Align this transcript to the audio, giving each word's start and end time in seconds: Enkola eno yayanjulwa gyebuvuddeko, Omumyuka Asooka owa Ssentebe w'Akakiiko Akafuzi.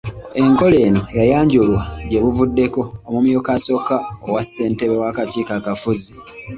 Enkola 0.41 0.77
eno 0.87 1.01
yayanjulwa 1.17 1.81
gyebuvuddeko, 2.09 2.81
Omumyuka 3.07 3.49
Asooka 3.57 3.95
owa 4.27 4.41
Ssentebe 4.45 4.95
w'Akakiiko 5.01 5.51
Akafuzi. 5.59 6.11